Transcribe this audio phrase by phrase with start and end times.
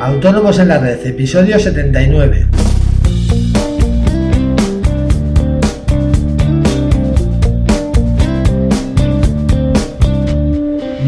[0.00, 2.46] Autónomos en la Red, episodio 79.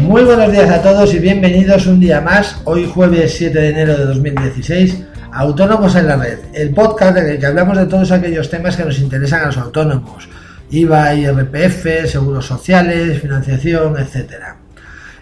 [0.01, 3.95] Muy buenos días a todos y bienvenidos un día más, hoy jueves 7 de enero
[3.95, 5.03] de 2016,
[5.33, 8.85] Autónomos en la Red, el podcast en el que hablamos de todos aquellos temas que
[8.85, 10.27] nos interesan a los autónomos,
[10.71, 14.58] IVA, IRPF, seguros sociales, financiación, etcétera.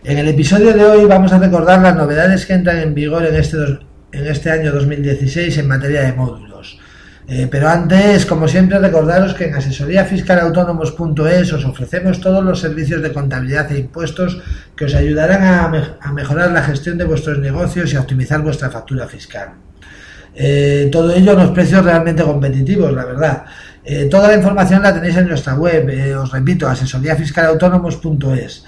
[0.08, 3.36] En el episodio de hoy vamos a recordar las novedades que entran en vigor en
[3.36, 3.58] este,
[4.14, 6.80] en este año 2016 en materia de módulos.
[7.28, 13.12] Eh, pero antes, como siempre, recordaros que en asesoríafiscalautónomos.es os ofrecemos todos los servicios de
[13.12, 14.42] contabilidad e impuestos
[14.78, 19.10] que os ayudarán a, mejorar la gestión de vuestros negocios y a optimizar vuestra factura
[19.10, 19.56] fiscal.
[20.34, 23.44] Eh, todo ello a unos precios realmente competitivos, la verdad.
[23.84, 25.86] Eh, toda la información la tenéis en nuestra web,
[26.18, 28.64] os repito, asesoríafiscalautónomos.es.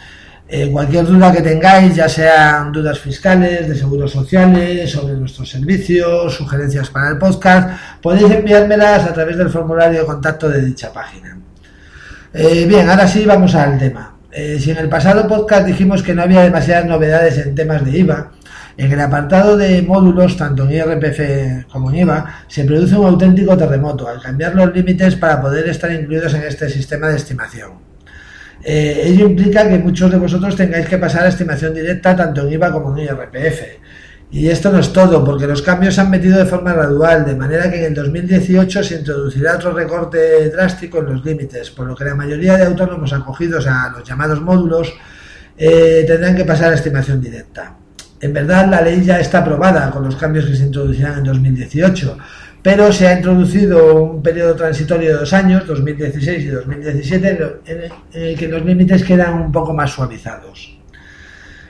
[0.52, 6.34] Eh, cualquier duda que tengáis, ya sean dudas fiscales, de seguros sociales, sobre nuestros servicios,
[6.34, 7.70] sugerencias para el podcast,
[8.01, 11.38] podéis enviármelas a través del formulario de contacto de dicha página.
[12.34, 14.15] Eh, bien, ahora sí vamos al tema.
[14.32, 17.99] Eh, si en el pasado podcast dijimos que no había demasiadas novedades en temas de
[17.99, 18.32] IVA,
[18.76, 23.55] en el apartado de módulos, tanto en IRPF como en IVA, se produce un auténtico
[23.55, 27.88] terremoto al cambiar los límites para poder estar incluidos en este sistema de estimación.
[28.63, 32.54] Eh, ello implica que muchos de vosotros tengáis que pasar a estimación directa tanto en
[32.54, 33.62] IVA como en IRPF.
[34.32, 37.35] Y esto no es todo, porque los cambios se han metido de forma gradual, de
[37.35, 41.96] manera que en el 2018 se introducirá otro recorte drástico en los límites, por lo
[41.96, 44.94] que la mayoría de autónomos acogidos a los llamados módulos
[45.57, 47.76] eh, tendrán que pasar a estimación directa.
[48.21, 52.18] En verdad, la ley ya está aprobada con los cambios que se introducirán en 2018,
[52.62, 58.38] pero se ha introducido un periodo transitorio de dos años, 2016 y 2017, en el
[58.38, 60.77] que los límites quedan un poco más suavizados.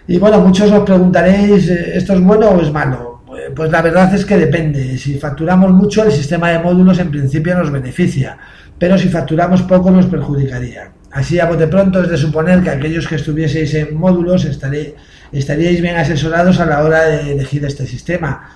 [0.08, 3.22] Y bueno, muchos os preguntaréis, eh, ¿esto es bueno o es malo?
[3.56, 4.98] Pues la verdad es que depende.
[4.98, 8.38] Si facturamos mucho, el sistema de módulos en principio nos beneficia,
[8.78, 10.92] pero si facturamos poco nos perjudicaría.
[11.12, 15.96] Así a bote pronto es de suponer que aquellos que estuvieseis en módulos estaríais bien
[15.96, 18.50] asesorados a la hora de elegir este sistema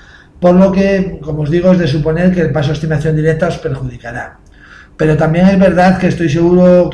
[0.43, 3.47] por lo que, como os digo, es de suponer que el paso a estimación directa
[3.47, 4.39] os perjudicará.
[4.97, 6.89] Pero también es verdad que estoy seguro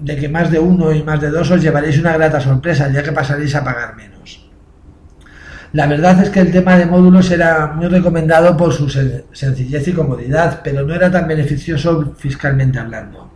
[0.00, 3.02] de que más de uno y más de dos os llevaréis una grata sorpresa, ya
[3.02, 4.48] que pasaréis a pagar menos.
[5.74, 9.92] La verdad es que el tema de módulos era muy recomendado por su sencillez y
[9.92, 13.30] comodidad, pero no era tan beneficioso fiscalmente hablando.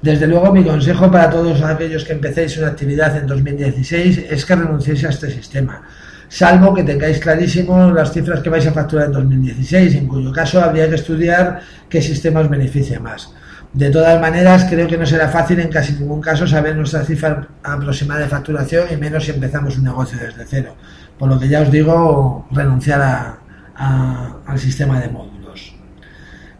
[0.00, 4.56] Desde luego mi consejo para todos aquellos que empecéis una actividad en 2016 es que
[4.56, 5.82] renunciéis a este sistema,
[6.34, 10.60] salvo que tengáis clarísimo las cifras que vais a facturar en 2016, en cuyo caso
[10.60, 13.30] habría que estudiar qué sistema os beneficia más.
[13.72, 17.46] De todas maneras, creo que no será fácil en casi ningún caso saber nuestra cifra
[17.62, 20.74] aproximada de facturación y menos si empezamos un negocio desde cero.
[21.16, 23.38] Por lo que ya os digo, renunciar
[23.76, 25.76] al sistema de módulos.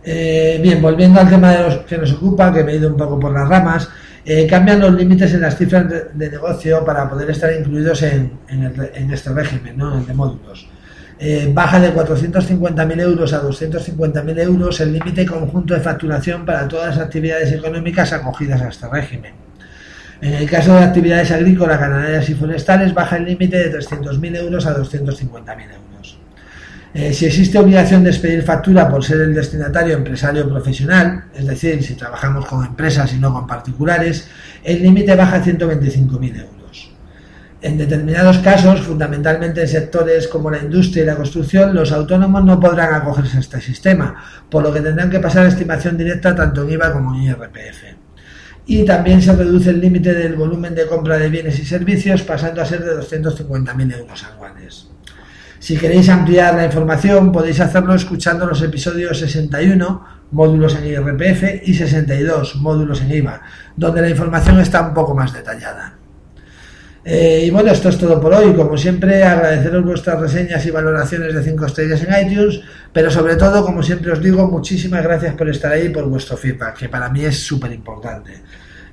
[0.04, 2.96] Eh, bien, volviendo al tema de los que nos ocupa, que me he ido un
[2.96, 3.88] poco por las ramas,
[4.24, 8.38] eh, cambian los límites en las cifras de, negocio para poder estar incluidos en,
[9.12, 9.98] este régimen, ¿no?
[9.98, 10.66] el de módulos.
[11.18, 16.96] Eh, baja de 450.000 euros a 250.000 euros el límite conjunto de facturación para todas
[16.96, 19.32] las actividades económicas acogidas a este régimen.
[20.20, 24.66] En el caso de actividades agrícolas, ganaderas y forestales, baja el límite de 300.000 euros
[24.66, 26.18] a 250.000 euros.
[26.94, 31.82] Eh, si existe obligación de expedir factura por ser el destinatario empresario profesional, es decir,
[31.82, 34.28] si trabajamos con empresas y no con particulares,
[34.62, 36.92] el límite baja a 125.000 euros.
[37.60, 42.60] En determinados casos, fundamentalmente en sectores como la industria y la construcción, los autónomos no
[42.60, 46.62] podrán acogerse a este sistema, por lo que tendrán que pasar a estimación directa tanto
[46.62, 47.82] en IVA como en IRPF.
[48.66, 52.62] Y también se reduce el límite del volumen de compra de bienes y servicios, pasando
[52.62, 54.88] a ser de 250.000 euros anuales.
[55.64, 61.72] Si queréis ampliar la información, podéis hacerlo escuchando los episodios 61, módulos en IRPF, y
[61.72, 63.40] 62, módulos en IVA,
[63.74, 65.94] donde la información está un poco más detallada.
[67.02, 68.52] Eh, y bueno, esto es todo por hoy.
[68.52, 72.60] Como siempre, agradeceros vuestras reseñas y valoraciones de 5 estrellas en iTunes,
[72.92, 76.36] pero sobre todo, como siempre os digo, muchísimas gracias por estar ahí y por vuestro
[76.36, 78.42] feedback, que para mí es súper importante.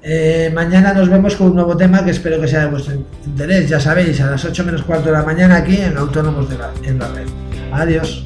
[0.03, 2.95] Eh, mañana nos vemos con un nuevo tema que espero que sea de vuestro
[3.25, 3.69] interés.
[3.69, 6.57] Ya sabéis, a las 8 menos cuarto de la mañana aquí en Autónomos de
[6.88, 7.27] en la Red.
[7.71, 8.25] Adiós.